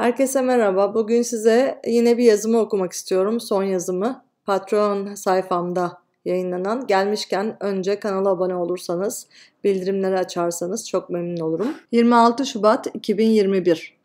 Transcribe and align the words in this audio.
Herkese 0.00 0.42
merhaba. 0.42 0.94
Bugün 0.94 1.22
size 1.22 1.80
yine 1.86 2.18
bir 2.18 2.24
yazımı 2.24 2.58
okumak 2.58 2.92
istiyorum. 2.92 3.40
Son 3.40 3.62
yazımı. 3.62 4.24
Patreon 4.44 5.14
sayfamda 5.14 5.98
yayınlanan. 6.24 6.86
Gelmişken 6.86 7.56
önce 7.60 8.00
kanala 8.00 8.28
abone 8.28 8.54
olursanız, 8.54 9.26
bildirimleri 9.64 10.18
açarsanız 10.18 10.88
çok 10.88 11.10
memnun 11.10 11.40
olurum. 11.40 11.68
26 11.92 12.46
Şubat 12.46 12.86
2021 12.94 13.96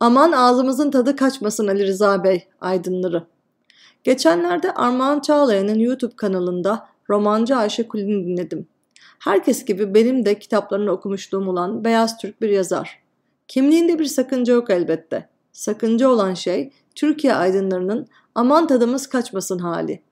Aman 0.00 0.32
ağzımızın 0.32 0.90
tadı 0.90 1.16
kaçmasın 1.16 1.68
Ali 1.68 1.86
Rıza 1.86 2.24
Bey, 2.24 2.48
aydınları. 2.60 3.24
Geçenlerde 4.04 4.74
Armağan 4.74 5.20
Çağlayan'ın 5.20 5.78
YouTube 5.78 6.16
kanalında 6.16 6.88
romancı 7.10 7.56
Ayşe 7.56 7.88
Kulin'i 7.88 8.26
dinledim. 8.26 8.66
Herkes 9.18 9.64
gibi 9.64 9.94
benim 9.94 10.24
de 10.24 10.38
kitaplarını 10.38 10.90
okumuşluğum 10.90 11.48
olan 11.48 11.84
Beyaz 11.84 12.18
Türk 12.18 12.42
bir 12.42 12.48
yazar. 12.48 13.02
Kimliğinde 13.48 13.98
bir 13.98 14.04
sakınca 14.04 14.54
yok 14.54 14.70
elbette. 14.70 15.28
Sakınca 15.52 16.08
olan 16.08 16.34
şey 16.34 16.72
Türkiye 16.94 17.34
aydınlarının 17.34 18.08
aman 18.34 18.66
tadımız 18.66 19.06
kaçmasın 19.06 19.58
hali. 19.58 20.02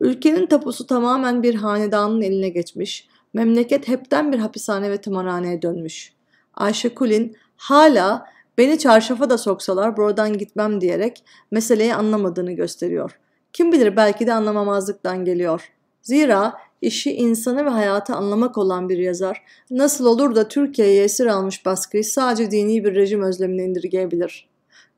Ülkenin 0.00 0.46
tapusu 0.46 0.86
tamamen 0.86 1.42
bir 1.42 1.54
hanedanın 1.54 2.22
eline 2.22 2.48
geçmiş, 2.48 3.08
memleket 3.32 3.88
hepten 3.88 4.32
bir 4.32 4.38
hapishane 4.38 4.90
ve 4.90 5.00
tımarhaneye 5.00 5.62
dönmüş. 5.62 6.12
Ayşe 6.54 6.94
Kulin 6.94 7.36
hala 7.56 8.26
beni 8.58 8.78
çarşafa 8.78 9.30
da 9.30 9.38
soksalar 9.38 9.96
buradan 9.96 10.38
gitmem 10.38 10.80
diyerek 10.80 11.24
meseleyi 11.50 11.94
anlamadığını 11.94 12.52
gösteriyor. 12.52 13.18
Kim 13.52 13.72
bilir 13.72 13.96
belki 13.96 14.26
de 14.26 14.32
anlamamazlıktan 14.32 15.24
geliyor. 15.24 15.72
Zira 16.02 16.54
işi 16.82 17.12
insanı 17.12 17.64
ve 17.64 17.68
hayatı 17.68 18.14
anlamak 18.14 18.58
olan 18.58 18.88
bir 18.88 18.98
yazar 18.98 19.42
nasıl 19.70 20.06
olur 20.06 20.34
da 20.34 20.48
Türkiye'ye 20.48 21.04
esir 21.04 21.26
almış 21.26 21.66
baskıyı 21.66 22.04
sadece 22.04 22.50
dini 22.50 22.84
bir 22.84 22.94
rejim 22.94 23.22
özlemine 23.22 23.64
indirgeyebilir. 23.64 24.47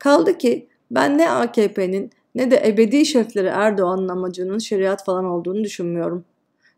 Kaldı 0.01 0.37
ki 0.37 0.67
ben 0.91 1.17
ne 1.17 1.31
AKP'nin 1.31 2.11
ne 2.35 2.51
de 2.51 2.63
ebedi 2.65 3.05
şefleri 3.05 3.47
Erdoğan'ın 3.47 4.07
amacının 4.07 4.57
şeriat 4.57 5.05
falan 5.05 5.25
olduğunu 5.25 5.63
düşünmüyorum. 5.63 6.25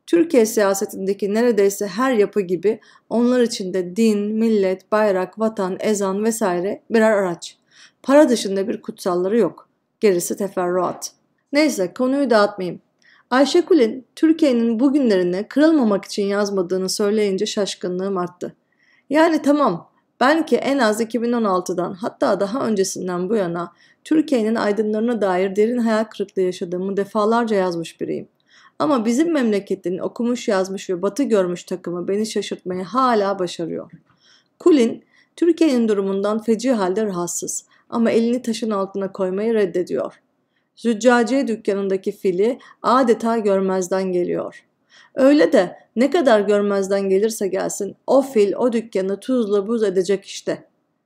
Türkiye 0.07 0.45
siyasetindeki 0.45 1.33
neredeyse 1.33 1.87
her 1.87 2.13
yapı 2.13 2.41
gibi 2.41 2.79
onlar 3.09 3.41
için 3.41 3.73
de 3.73 3.95
din, 3.95 4.19
millet, 4.19 4.91
bayrak, 4.91 5.39
vatan, 5.39 5.77
ezan 5.79 6.23
vesaire 6.23 6.81
birer 6.89 7.11
araç. 7.11 7.57
Para 8.01 8.29
dışında 8.29 8.67
bir 8.67 8.81
kutsalları 8.81 9.37
yok. 9.37 9.69
Gerisi 9.99 10.37
teferruat. 10.37 11.11
Neyse 11.53 11.93
konuyu 11.93 12.29
dağıtmayayım. 12.29 12.81
Ayşe 13.29 13.61
Kulin, 13.61 14.05
Türkiye'nin 14.15 14.79
bugünlerini 14.79 15.47
kırılmamak 15.47 16.05
için 16.05 16.23
yazmadığını 16.23 16.89
söyleyince 16.89 17.45
şaşkınlığım 17.45 18.17
arttı. 18.17 18.55
Yani 19.09 19.41
tamam, 19.41 19.92
ben 20.23 20.45
ki 20.45 20.55
en 20.55 20.77
az 20.77 21.01
2016'dan 21.01 21.93
hatta 21.93 22.39
daha 22.39 22.67
öncesinden 22.67 23.29
bu 23.29 23.35
yana 23.35 23.73
Türkiye'nin 24.03 24.55
aydınlarına 24.55 25.21
dair 25.21 25.55
derin 25.55 25.77
hayal 25.77 26.03
kırıklığı 26.03 26.41
yaşadığımı 26.41 26.97
defalarca 26.97 27.55
yazmış 27.55 28.01
biriyim. 28.01 28.27
Ama 28.79 29.05
bizim 29.05 29.33
memleketin 29.33 29.97
okumuş 29.97 30.47
yazmış 30.47 30.89
ve 30.89 31.01
batı 31.01 31.23
görmüş 31.23 31.63
takımı 31.63 32.07
beni 32.07 32.25
şaşırtmayı 32.25 32.83
hala 32.83 33.39
başarıyor. 33.39 33.91
Kulin, 34.59 35.03
Türkiye'nin 35.35 35.87
durumundan 35.87 36.39
feci 36.43 36.71
halde 36.71 37.05
rahatsız 37.05 37.65
ama 37.89 38.11
elini 38.11 38.41
taşın 38.41 38.71
altına 38.71 39.11
koymayı 39.11 39.53
reddediyor. 39.53 40.21
Züccaciye 40.75 41.47
dükkanındaki 41.47 42.11
fili 42.11 42.59
adeta 42.81 43.37
görmezden 43.37 44.11
geliyor. 44.11 44.63
Öyle 45.15 45.53
de 45.53 45.77
ne 45.95 46.09
kadar 46.09 46.41
görmezden 46.41 47.09
gelirse 47.09 47.47
gelsin 47.47 47.95
o 48.07 48.21
fil 48.21 48.53
o 48.53 48.73
dükkanı 48.73 49.19
tuzla 49.19 49.67
buz 49.67 49.83
edecek 49.83 50.25
işte. 50.25 50.63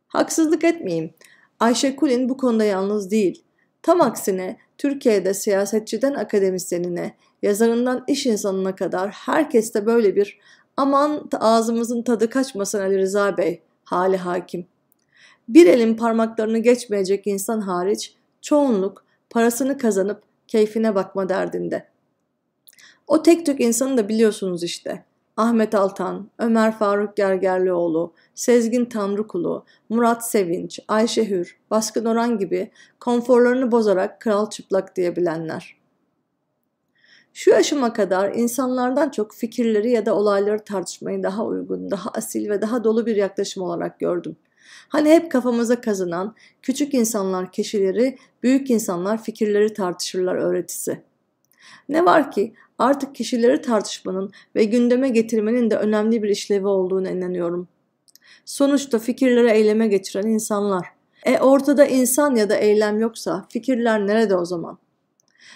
Haksızlık 0.07 0.63
etmeyeyim. 0.63 1.13
Ayşe 1.59 1.95
Kulin 1.95 2.30
bu 2.30 2.38
konuda 2.38 2.63
yalnız 2.63 3.11
değil. 3.11 3.43
Tam 3.81 4.02
aksine 4.02 4.58
Türkiye'de 4.77 5.33
siyasetçiden 5.33 6.14
akademisyenine, 6.14 7.14
yazarından 7.42 8.03
iş 8.08 8.26
insanına 8.26 8.76
kadar 8.76 9.09
herkeste 9.09 9.86
böyle 9.86 10.15
bir 10.15 10.39
aman 10.77 11.30
ağzımızın 11.39 12.02
tadı 12.02 12.30
kaçmasın 12.30 12.80
Ali 12.80 12.97
Rıza 12.97 13.37
Bey 13.37 13.61
hali 13.83 14.17
hakim. 14.17 14.65
Bir 15.49 15.67
elin 15.67 15.95
parmaklarını 15.95 16.58
geçmeyecek 16.59 17.27
insan 17.27 17.61
hariç 17.61 18.14
çoğunluk 18.42 19.05
parasını 19.30 19.77
kazanıp 19.77 20.23
keyfine 20.47 20.95
bakma 20.95 21.30
derdinde. 21.30 21.87
O 23.08 23.23
tek 23.23 23.45
tük 23.45 23.62
insanı 23.62 23.98
da 23.98 24.10
biliyorsunuz 24.10 24.64
işte. 24.64 25.04
Ahmet 25.38 25.76
Altan, 25.76 26.30
Ömer 26.40 26.78
Faruk 26.78 27.16
Gergerlioğlu, 27.16 28.14
Sezgin 28.36 28.86
Tanrıkulu, 28.86 29.66
Murat 29.90 30.30
Sevinç, 30.30 30.80
Ayşe 30.88 31.30
Hür, 31.30 31.58
Baskın 31.72 32.06
Oran 32.06 32.38
gibi 32.38 32.72
konforlarını 33.00 33.72
bozarak 33.72 34.22
kral 34.22 34.50
çıplak 34.50 34.95
diyebilenler. 34.95 35.78
Şu 37.34 37.50
yaşıma 37.50 37.94
kadar 37.94 38.34
insanlardan 38.34 39.10
çok 39.10 39.34
fikirleri 39.34 39.92
ya 39.92 40.06
da 40.06 40.16
olayları 40.16 40.64
tartışmayı 40.64 41.24
daha 41.24 41.45
uygun, 41.45 41.92
daha 41.92 42.10
asil 42.10 42.50
ve 42.50 42.62
daha 42.62 42.84
dolu 42.84 43.06
bir 43.06 43.16
yaklaşım 43.16 43.64
olarak 43.64 44.00
gördüm. 44.00 44.36
Hani 44.89 45.10
hep 45.10 45.32
kafamıza 45.32 45.82
kazınan 45.82 46.36
küçük 46.62 46.94
insanlar 46.94 47.52
kişileri, 47.52 48.18
büyük 48.44 48.70
insanlar 48.70 49.24
fikirleri 49.24 49.74
tartışırlar 49.74 50.36
öğretisi. 50.36 51.02
Ne 51.89 52.06
var 52.06 52.32
ki 52.32 52.54
artık 52.77 53.15
kişileri 53.15 53.61
tartışmanın 53.61 54.32
ve 54.55 54.64
gündeme 54.64 55.10
getirmenin 55.10 55.70
de 55.70 55.77
önemli 55.77 56.23
bir 56.23 56.30
işlevi 56.30 56.67
olduğunu 56.67 57.10
inanıyorum. 57.10 57.67
Sonuçta 58.45 58.99
fikirleri 58.99 59.49
eyleme 59.52 59.88
geçiren 59.88 60.27
insanlar. 60.27 60.88
E 61.26 61.39
ortada 61.39 61.86
insan 61.86 62.36
ya 62.36 62.49
da 62.49 62.55
eylem 62.55 62.99
yoksa 62.99 63.45
fikirler 63.49 64.08
nerede 64.08 64.36
o 64.36 64.45
zaman? 64.45 64.77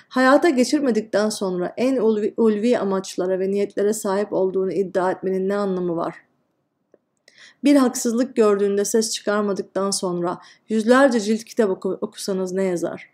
Hayata 0.09 0.49
geçirmedikten 0.49 1.29
sonra 1.29 1.73
en 1.77 1.97
ulvi, 1.97 2.33
ulvi 2.37 2.77
amaçlara 2.77 3.39
ve 3.39 3.51
niyetlere 3.51 3.93
sahip 3.93 4.33
olduğunu 4.33 4.71
iddia 4.71 5.11
etmenin 5.11 5.49
ne 5.49 5.55
anlamı 5.55 5.95
var? 5.95 6.15
Bir 7.63 7.75
haksızlık 7.75 8.35
gördüğünde 8.35 8.85
ses 8.85 9.11
çıkarmadıktan 9.11 9.91
sonra 9.91 10.41
yüzlerce 10.69 11.19
cilt 11.19 11.43
kitap 11.43 11.69
oku, 11.69 11.97
okusanız 12.01 12.51
ne 12.51 12.63
yazar? 12.63 13.09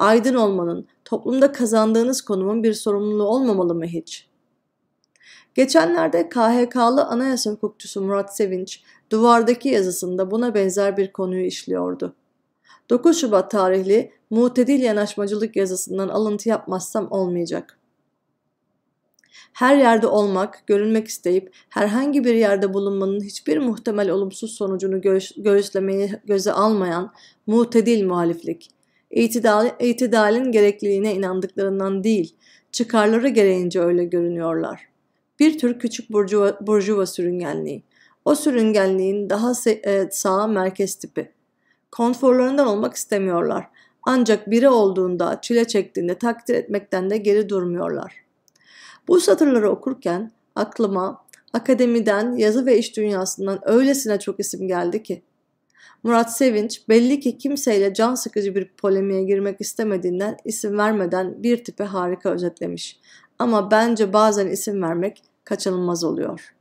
Aydın 0.00 0.34
olmanın, 0.34 0.86
toplumda 1.04 1.52
kazandığınız 1.52 2.22
konumun 2.22 2.62
bir 2.62 2.72
sorumluluğu 2.72 3.24
olmamalı 3.24 3.74
mı 3.74 3.84
hiç? 3.86 4.28
Geçenlerde 5.54 6.28
KHK'lı 6.28 7.04
anayasa 7.04 7.50
hukukçusu 7.50 8.00
Murat 8.00 8.36
Sevinç, 8.36 8.82
duvardaki 9.10 9.68
yazısında 9.68 10.30
buna 10.30 10.54
benzer 10.54 10.96
bir 10.96 11.12
konuyu 11.12 11.46
işliyordu. 11.46 12.14
9 12.90 13.20
Şubat 13.20 13.50
tarihli 13.50 14.12
Mutedil 14.30 14.82
Yanaşmacılık 14.82 15.56
yazısından 15.56 16.08
alıntı 16.08 16.48
yapmazsam 16.48 17.12
olmayacak. 17.12 17.78
Her 19.52 19.76
yerde 19.76 20.06
olmak, 20.06 20.66
görünmek 20.66 21.08
isteyip 21.08 21.54
herhangi 21.68 22.24
bir 22.24 22.34
yerde 22.34 22.74
bulunmanın 22.74 23.20
hiçbir 23.20 23.58
muhtemel 23.58 24.10
olumsuz 24.10 24.52
sonucunu 24.52 25.00
göğüs, 25.00 25.32
göğüslemeyi 25.36 26.20
göze 26.24 26.52
almayan 26.52 27.12
mutedil 27.46 28.06
muhaliflik, 28.06 28.79
itidal, 29.10 29.70
itidalin 29.80 30.52
gerekliliğine 30.52 31.14
inandıklarından 31.14 32.04
değil, 32.04 32.34
çıkarları 32.72 33.28
gereğince 33.28 33.80
öyle 33.80 34.04
görünüyorlar. 34.04 34.88
Bir 35.40 35.58
tür 35.58 35.78
küçük 35.78 36.12
burjuva, 36.12 36.58
burjuva 36.60 37.06
sürüngenliği. 37.06 37.82
O 38.24 38.34
sürüngenliğin 38.34 39.30
daha 39.30 39.52
e, 39.66 40.08
sağ 40.10 40.46
merkez 40.46 40.94
tipi. 40.94 41.30
Konforlarından 41.90 42.66
olmak 42.66 42.94
istemiyorlar. 42.94 43.66
Ancak 44.02 44.50
biri 44.50 44.68
olduğunda, 44.68 45.38
çile 45.42 45.64
çektiğinde 45.64 46.14
takdir 46.14 46.54
etmekten 46.54 47.10
de 47.10 47.16
geri 47.16 47.48
durmuyorlar. 47.48 48.14
Bu 49.08 49.20
satırları 49.20 49.70
okurken 49.70 50.30
aklıma 50.54 51.24
akademiden, 51.52 52.36
yazı 52.36 52.66
ve 52.66 52.78
iş 52.78 52.96
dünyasından 52.96 53.58
öylesine 53.62 54.18
çok 54.18 54.40
isim 54.40 54.68
geldi 54.68 55.02
ki. 55.02 55.22
Murat 56.02 56.36
Sevinç 56.36 56.88
belli 56.88 57.20
ki 57.20 57.38
kimseyle 57.38 57.94
can 57.94 58.14
sıkıcı 58.14 58.54
bir 58.54 58.68
polemiğe 58.68 59.24
girmek 59.24 59.60
istemediğinden 59.60 60.36
isim 60.44 60.78
vermeden 60.78 61.42
bir 61.42 61.64
tipe 61.64 61.84
harika 61.84 62.30
özetlemiş. 62.30 63.00
Ama 63.38 63.70
bence 63.70 64.12
bazen 64.12 64.46
isim 64.46 64.82
vermek 64.82 65.22
kaçınılmaz 65.44 66.04
oluyor. 66.04 66.54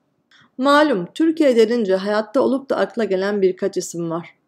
Malum 0.58 1.08
Türkiye 1.14 1.56
denince 1.56 1.96
hayatta 1.96 2.42
olup 2.42 2.70
da 2.70 2.78
akla 2.78 3.04
gelen 3.04 3.42
birkaç 3.42 3.78
isim 3.78 4.10
var. 4.10 4.40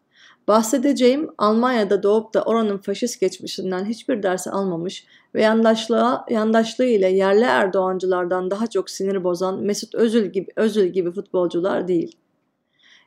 Bahsedeceğim 0.48 1.30
Almanya'da 1.38 2.02
doğup 2.02 2.34
da 2.34 2.42
oranın 2.42 2.78
faşist 2.78 3.20
geçmişinden 3.20 3.84
hiçbir 3.84 4.22
ders 4.22 4.48
almamış 4.48 5.06
ve 5.34 5.42
yandaşlığa, 5.42 6.26
yandaşlığı 6.30 6.84
ile 6.84 7.08
yerli 7.08 7.44
Erdoğancılardan 7.44 8.50
daha 8.50 8.66
çok 8.66 8.90
sinir 8.90 9.24
bozan 9.24 9.62
Mesut 9.62 9.94
Özil 9.94 10.26
gibi, 10.26 10.46
Özil 10.56 10.86
gibi 10.86 11.12
futbolcular 11.12 11.88
değil. 11.88 12.16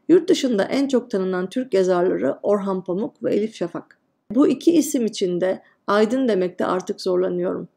Yurt 0.09 0.29
dışında 0.29 0.63
en 0.63 0.87
çok 0.87 1.11
tanınan 1.11 1.49
Türk 1.49 1.73
yazarları 1.73 2.39
Orhan 2.43 2.83
Pamuk 2.83 3.23
ve 3.23 3.35
Elif 3.35 3.55
Şafak. 3.55 3.99
Bu 4.31 4.47
iki 4.47 4.71
isim 4.71 5.05
içinde 5.05 5.61
aydın 5.87 6.27
demekte 6.27 6.65
artık 6.65 7.01
zorlanıyorum. 7.01 7.67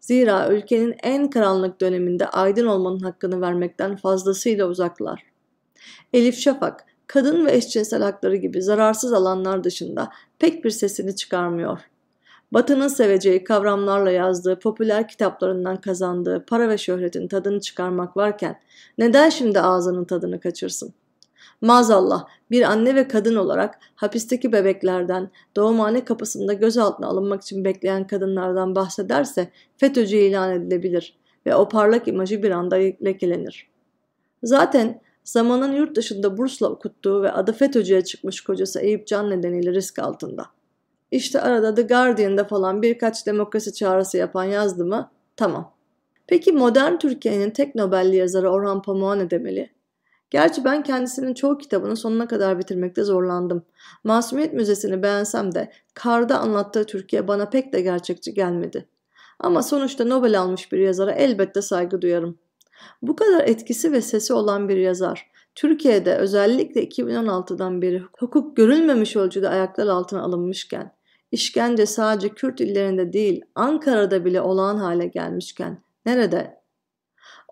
Zira 0.00 0.48
ülkenin 0.48 0.94
en 1.02 1.30
karanlık 1.30 1.80
döneminde 1.80 2.26
aydın 2.28 2.66
olmanın 2.66 3.00
hakkını 3.00 3.40
vermekten 3.40 3.96
fazlasıyla 3.96 4.66
uzaklar. 4.66 5.22
Elif 6.12 6.38
Şafak 6.38 6.84
kadın 7.06 7.46
ve 7.46 7.56
eşcinsel 7.56 8.02
hakları 8.02 8.36
gibi 8.36 8.62
zararsız 8.62 9.12
alanlar 9.12 9.64
dışında 9.64 10.10
pek 10.38 10.64
bir 10.64 10.70
sesini 10.70 11.16
çıkarmıyor. 11.16 11.80
Batı'nın 12.52 12.88
seveceği 12.88 13.44
kavramlarla 13.44 14.10
yazdığı 14.10 14.58
popüler 14.58 15.08
kitaplarından 15.08 15.80
kazandığı 15.80 16.44
para 16.46 16.68
ve 16.68 16.78
şöhretin 16.78 17.28
tadını 17.28 17.60
çıkarmak 17.60 18.16
varken 18.16 18.60
neden 18.98 19.28
şimdi 19.28 19.60
ağzının 19.60 20.04
tadını 20.04 20.40
kaçırsın? 20.40 20.94
Maazallah 21.60 22.26
bir 22.50 22.62
anne 22.62 22.94
ve 22.94 23.08
kadın 23.08 23.36
olarak 23.36 23.78
hapisteki 23.94 24.52
bebeklerden, 24.52 25.30
doğumhane 25.56 26.04
kapısında 26.04 26.52
gözaltına 26.52 27.06
alınmak 27.06 27.42
için 27.42 27.64
bekleyen 27.64 28.06
kadınlardan 28.06 28.74
bahsederse 28.74 29.50
FETÖ'cü 29.76 30.16
ilan 30.16 30.50
edilebilir 30.52 31.18
ve 31.46 31.54
o 31.54 31.68
parlak 31.68 32.08
imajı 32.08 32.42
bir 32.42 32.50
anda 32.50 32.76
lekelenir. 32.76 33.70
Zaten 34.42 35.00
zamanın 35.24 35.72
yurt 35.72 35.96
dışında 35.96 36.38
bursla 36.38 36.68
okuttuğu 36.68 37.22
ve 37.22 37.32
adı 37.32 37.52
FETÖ'cüye 37.52 38.04
çıkmış 38.04 38.40
kocası 38.40 38.80
Eyüp 38.80 39.06
Can 39.06 39.30
nedeniyle 39.30 39.72
risk 39.72 39.98
altında. 39.98 40.46
İşte 41.10 41.40
arada 41.40 41.74
The 41.74 41.82
Guardian'da 41.82 42.44
falan 42.44 42.82
birkaç 42.82 43.26
demokrasi 43.26 43.74
çağrısı 43.74 44.16
yapan 44.16 44.44
yazdı 44.44 44.84
mı? 44.84 45.10
Tamam. 45.36 45.72
Peki 46.26 46.52
modern 46.52 46.96
Türkiye'nin 46.96 47.50
tek 47.50 47.74
Nobel'li 47.74 48.16
yazarı 48.16 48.50
Orhan 48.50 48.82
Pamuk'a 48.82 49.14
ne 49.14 49.30
demeli? 49.30 49.70
Gerçi 50.30 50.64
ben 50.64 50.82
kendisinin 50.82 51.34
çoğu 51.34 51.58
kitabını 51.58 51.96
sonuna 51.96 52.28
kadar 52.28 52.58
bitirmekte 52.58 53.04
zorlandım. 53.04 53.64
Masumiyet 54.04 54.52
Müzesi'ni 54.52 55.02
beğensem 55.02 55.54
de 55.54 55.72
Kar'da 55.94 56.38
anlattığı 56.38 56.84
Türkiye 56.84 57.28
bana 57.28 57.48
pek 57.48 57.72
de 57.72 57.80
gerçekçi 57.80 58.34
gelmedi. 58.34 58.88
Ama 59.38 59.62
sonuçta 59.62 60.04
Nobel 60.04 60.40
almış 60.40 60.72
bir 60.72 60.78
yazara 60.78 61.12
elbette 61.12 61.62
saygı 61.62 62.02
duyarım. 62.02 62.38
Bu 63.02 63.16
kadar 63.16 63.44
etkisi 63.48 63.92
ve 63.92 64.00
sesi 64.00 64.32
olan 64.32 64.68
bir 64.68 64.76
yazar, 64.76 65.30
Türkiye'de 65.54 66.16
özellikle 66.16 66.84
2016'dan 66.84 67.82
beri 67.82 68.02
hukuk 68.18 68.56
görülmemiş 68.56 69.16
ölçüde 69.16 69.48
ayaklar 69.48 69.86
altına 69.86 70.22
alınmışken, 70.22 70.92
işkence 71.32 71.86
sadece 71.86 72.28
Kürt 72.28 72.60
illerinde 72.60 73.12
değil 73.12 73.40
Ankara'da 73.54 74.24
bile 74.24 74.40
olağan 74.40 74.76
hale 74.76 75.06
gelmişken 75.06 75.82
nerede? 76.06 76.60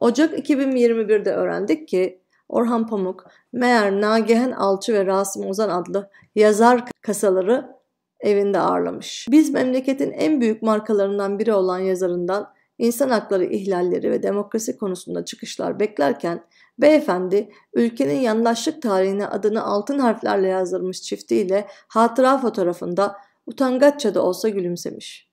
Ocak 0.01 0.49
2021'de 0.49 1.33
öğrendik 1.33 1.89
ki 1.89 2.23
Orhan 2.49 2.87
Pamuk 2.87 3.25
meğer 3.53 4.01
Nagihan 4.01 4.51
Alçı 4.51 4.95
ve 4.95 5.07
Rasim 5.07 5.47
Ozan 5.47 5.69
adlı 5.69 6.11
yazar 6.35 6.85
kasaları 7.01 7.77
evinde 8.21 8.59
ağırlamış. 8.59 9.27
Biz 9.31 9.51
memleketin 9.51 10.13
en 10.13 10.41
büyük 10.41 10.63
markalarından 10.63 11.39
biri 11.39 11.53
olan 11.53 11.79
yazarından 11.79 12.53
insan 12.79 13.11
hakları 13.11 13.45
ihlalleri 13.45 14.11
ve 14.11 14.23
demokrasi 14.23 14.79
konusunda 14.79 15.25
çıkışlar 15.25 15.81
beklerken 15.81 16.45
beyefendi 16.79 17.51
ülkenin 17.73 18.21
yandaşlık 18.21 18.83
tarihine 18.83 19.27
adını 19.27 19.65
altın 19.65 19.99
harflerle 19.99 20.49
yazdırmış 20.49 21.03
çiftiyle 21.03 21.69
hatıra 21.89 22.39
fotoğrafında 22.39 23.17
utangaçça 23.47 24.15
da 24.15 24.23
olsa 24.23 24.49
gülümsemiş. 24.49 25.29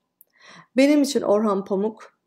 Benim 0.77 1.01
için 1.01 1.21
Orhan 1.21 1.65
Pamuk 1.65 2.17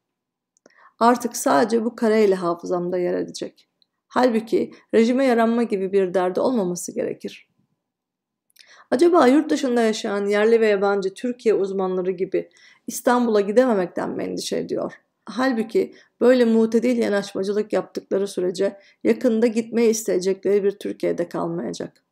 artık 0.99 1.37
sadece 1.37 1.85
bu 1.85 1.96
kareyle 1.96 2.35
hafızamda 2.35 2.99
yer 2.99 3.14
edecek. 3.14 3.69
Halbuki 4.08 4.70
rejime 4.94 5.25
yaranma 5.25 5.62
gibi 5.62 5.93
bir 5.93 6.14
derdi 6.14 6.40
olmaması 6.40 6.94
gerekir. 6.94 7.49
Acaba 8.90 9.26
yurt 9.26 9.50
dışında 9.50 9.82
yaşayan 9.82 10.26
yerli 10.26 10.60
ve 10.60 10.66
yabancı 10.66 11.14
Türkiye 11.14 11.55
uzmanları 11.55 12.10
gibi 12.10 12.50
İstanbul'a 12.87 13.40
gidememekten 13.40 14.10
mi 14.10 14.25
endişe 14.25 14.56
ediyor? 14.56 14.93
Halbuki 15.25 15.94
böyle 16.20 16.44
mutedil 16.44 16.96
yanaşmacılık 16.96 17.72
yaptıkları 17.72 18.28
sürece 18.28 18.76
yakında 19.05 19.46
gitmeyi 19.46 19.90
isteyecekleri 19.90 20.64
bir 20.64 20.70
Türkiye'de 20.70 21.28
kalmayacak. 21.28 22.04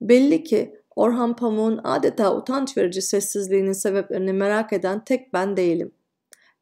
Belli 0.00 0.44
ki 0.44 0.76
Orhan 0.96 1.36
Pamuk'un 1.36 1.80
adeta 1.84 2.36
utanç 2.36 2.76
verici 2.76 3.02
sessizliğinin 3.02 3.72
sebeplerini 3.72 4.32
merak 4.32 4.72
eden 4.72 5.04
tek 5.04 5.32
ben 5.32 5.56
değilim. 5.56 5.92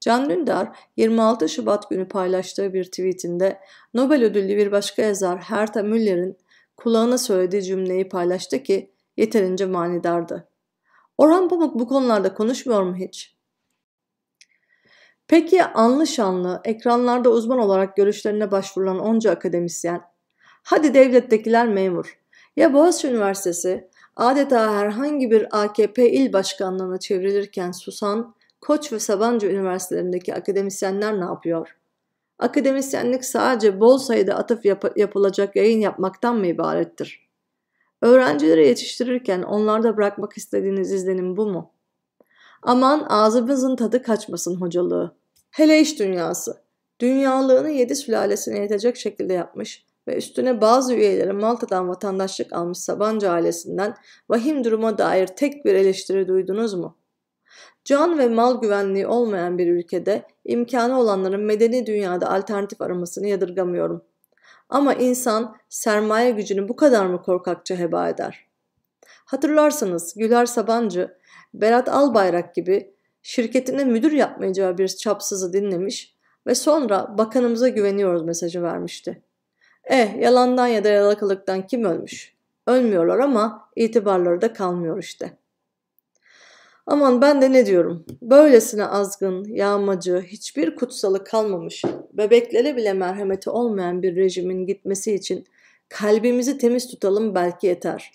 Can 0.01 0.31
Dündar 0.31 0.69
26 0.97 1.49
Şubat 1.49 1.91
günü 1.91 2.09
paylaştığı 2.09 2.75
bir 2.75 2.85
tweetinde 2.85 3.61
Nobel 3.95 4.25
ödüllü 4.25 4.57
bir 4.57 4.73
başka 4.73 5.03
yazar 5.03 5.39
Herta 5.39 5.83
Müller'in 5.83 6.37
kulağına 6.77 7.19
söylediği 7.19 7.63
cümleyi 7.63 8.09
paylaştı 8.09 8.63
ki 8.63 8.93
yeterince 9.17 9.67
manidardı. 9.67 10.49
Orhan 11.19 11.49
Pamuk 11.49 11.79
bu 11.79 11.89
konularda 11.89 12.35
konuşmuyor 12.35 12.83
mu 12.83 12.97
hiç? 12.97 13.37
Peki 15.29 15.65
anlı 15.65 16.07
şanlı, 16.07 16.61
ekranlarda 16.65 17.31
uzman 17.31 17.59
olarak 17.59 17.97
görüşlerine 17.97 18.51
başvurulan 18.51 18.99
onca 18.99 19.31
akademisyen, 19.31 20.03
hadi 20.63 20.95
devlettekiler 20.95 21.69
memur, 21.69 22.19
ya 22.57 22.73
Boğaziçi 22.73 23.09
Üniversitesi 23.09 23.91
adeta 24.17 24.75
herhangi 24.75 25.31
bir 25.31 25.63
AKP 25.63 26.13
il 26.13 26.33
başkanlığına 26.33 26.99
çevrilirken 26.99 27.73
susan 27.73 28.35
Koç 28.61 28.93
ve 28.93 28.99
Sabancı 28.99 29.47
üniversitelerindeki 29.47 30.35
akademisyenler 30.35 31.21
ne 31.21 31.25
yapıyor? 31.25 31.77
Akademisyenlik 32.39 33.25
sadece 33.25 33.81
bol 33.81 33.99
sayıda 33.99 34.35
atıf 34.35 34.65
yap- 34.65 34.97
yapılacak 34.97 35.57
yayın 35.57 35.81
yapmaktan 35.81 36.37
mı 36.37 36.47
ibarettir? 36.47 37.31
Öğrencileri 38.03 38.67
yetiştirirken 38.67 39.43
onlarda 39.43 39.97
bırakmak 39.97 40.37
istediğiniz 40.37 40.93
izlenim 40.93 41.37
bu 41.37 41.47
mu? 41.47 41.73
Aman 42.63 43.07
ağzımızın 43.09 43.77
tadı 43.77 44.03
kaçmasın 44.03 44.61
hocalığı. 44.61 45.17
Hele 45.51 45.81
iş 45.81 45.99
dünyası. 45.99 46.63
Dünyalığını 47.01 47.71
yedi 47.71 47.97
sülalesine 47.97 48.59
yetecek 48.59 48.97
şekilde 48.97 49.33
yapmış 49.33 49.87
ve 50.09 50.17
üstüne 50.17 50.61
bazı 50.61 50.95
üyeleri 50.95 51.33
Malta'dan 51.33 51.89
vatandaşlık 51.89 52.53
almış 52.53 52.79
Sabancı 52.79 53.31
ailesinden 53.31 53.95
vahim 54.29 54.65
duruma 54.65 54.99
dair 54.99 55.27
tek 55.27 55.65
bir 55.65 55.75
eleştiri 55.75 56.29
duydunuz 56.29 56.75
mu? 56.75 57.00
Can 57.85 58.19
ve 58.19 58.29
mal 58.29 58.61
güvenliği 58.61 59.07
olmayan 59.07 59.59
bir 59.59 59.67
ülkede 59.67 60.23
imkanı 60.45 61.01
olanların 61.01 61.41
medeni 61.41 61.87
dünyada 61.87 62.31
alternatif 62.31 62.81
aramasını 62.81 63.27
yadırgamıyorum. 63.27 64.05
Ama 64.69 64.95
insan 64.95 65.57
sermaye 65.69 66.31
gücünü 66.31 66.69
bu 66.69 66.77
kadar 66.77 67.07
mı 67.07 67.23
korkakça 67.23 67.77
heba 67.77 68.09
eder? 68.09 68.47
Hatırlarsanız 69.25 70.15
Güler 70.17 70.47
Sabancı, 70.47 71.17
Berat 71.55 71.89
Albayrak 71.89 72.55
gibi 72.55 72.95
şirketine 73.23 73.85
müdür 73.85 74.13
yapmayacağı 74.13 74.79
bir 74.79 74.89
çapsızı 74.89 75.53
dinlemiş 75.53 76.17
ve 76.47 76.55
sonra 76.55 77.19
bakanımıza 77.19 77.69
güveniyoruz 77.69 78.23
mesajı 78.23 78.63
vermişti. 78.63 79.23
Eh 79.85 80.17
yalandan 80.21 80.67
ya 80.67 80.85
da 80.85 80.89
yalakalıktan 80.89 81.67
kim 81.67 81.85
ölmüş? 81.85 82.35
Ölmüyorlar 82.67 83.19
ama 83.19 83.69
itibarları 83.77 84.41
da 84.41 84.53
kalmıyor 84.53 84.99
işte. 84.99 85.40
Aman 86.87 87.23
ben 87.23 87.43
de 87.43 87.53
ne 87.53 87.67
diyorum? 87.67 88.07
Böylesine 88.23 88.87
azgın, 88.87 89.45
yağmacı, 89.45 90.21
hiçbir 90.21 90.77
kutsalı 90.77 91.25
kalmamış, 91.25 91.85
bebeklere 92.13 92.77
bile 92.77 92.93
merhameti 92.93 93.51
olmayan 93.51 94.03
bir 94.03 94.17
rejimin 94.17 94.67
gitmesi 94.67 95.15
için 95.15 95.45
kalbimizi 95.89 96.59
temiz 96.59 96.89
tutalım 96.89 97.35
belki 97.35 97.67
yeter. 97.67 98.13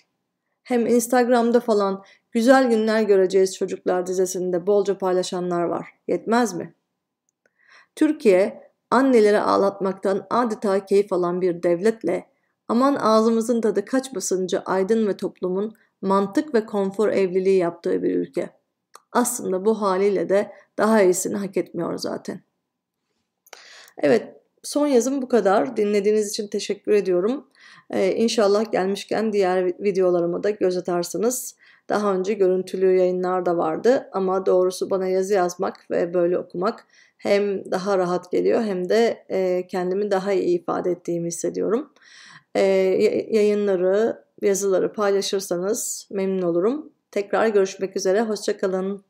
Hem 0.62 0.86
Instagram'da 0.86 1.60
falan 1.60 2.04
güzel 2.32 2.70
günler 2.70 3.02
göreceğiz 3.02 3.56
çocuklar 3.56 4.06
dizesinde 4.06 4.66
bolca 4.66 4.98
paylaşanlar 4.98 5.62
var. 5.62 5.88
Yetmez 6.08 6.54
mi? 6.54 6.74
Türkiye 7.96 8.70
anneleri 8.90 9.40
ağlatmaktan 9.40 10.26
adeta 10.30 10.86
keyif 10.86 11.12
alan 11.12 11.40
bir 11.40 11.62
devletle 11.62 12.26
aman 12.68 12.94
ağzımızın 12.94 13.60
tadı 13.60 13.84
kaçmasınca 13.84 14.62
aydın 14.66 15.06
ve 15.06 15.16
toplumun 15.16 15.74
mantık 16.02 16.54
ve 16.54 16.66
konfor 16.66 17.08
evliliği 17.08 17.58
yaptığı 17.58 18.02
bir 18.02 18.14
ülke 18.14 18.50
aslında 19.16 19.64
bu 19.64 19.80
haliyle 19.82 20.28
de 20.28 20.52
daha 20.78 21.02
iyisini 21.02 21.36
hak 21.36 21.56
etmiyor 21.56 21.98
zaten. 21.98 22.40
Evet 23.98 24.36
son 24.62 24.86
yazım 24.86 25.22
bu 25.22 25.28
kadar. 25.28 25.76
Dinlediğiniz 25.76 26.30
için 26.30 26.48
teşekkür 26.48 26.92
ediyorum. 26.92 27.46
Ee, 27.90 28.12
inşallah 28.12 28.72
gelmişken 28.72 29.32
diğer 29.32 29.66
videolarıma 29.66 30.42
da 30.42 30.50
göz 30.50 30.76
atarsınız. 30.76 31.56
Daha 31.88 32.14
önce 32.14 32.34
görüntülü 32.34 32.96
yayınlar 32.96 33.46
da 33.46 33.56
vardı 33.56 34.08
ama 34.12 34.46
doğrusu 34.46 34.90
bana 34.90 35.08
yazı 35.08 35.34
yazmak 35.34 35.90
ve 35.90 36.14
böyle 36.14 36.38
okumak 36.38 36.86
hem 37.18 37.70
daha 37.70 37.98
rahat 37.98 38.32
geliyor 38.32 38.62
hem 38.62 38.88
de 38.88 39.24
e, 39.30 39.66
kendimi 39.66 40.10
daha 40.10 40.32
iyi 40.32 40.60
ifade 40.60 40.90
ettiğimi 40.90 41.28
hissediyorum. 41.28 41.92
E, 42.54 42.62
yayınları, 43.30 44.25
yazıları 44.42 44.92
paylaşırsanız 44.92 46.08
memnun 46.10 46.42
olurum. 46.42 46.92
Tekrar 47.10 47.48
görüşmek 47.48 47.96
üzere, 47.96 48.22
hoşçakalın. 48.22 49.04